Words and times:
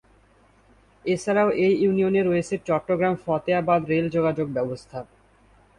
এছাড়াও 1.05 1.49
এই 1.65 1.73
ইউনিয়নে 1.83 2.21
রয়েছে 2.23 2.55
চট্টগ্রাম-ফতেয়াবাদ 2.67 3.81
রেল 3.89 4.05
যোগাযোগ 4.09 4.47
ব্যবস্থা। 4.49 4.99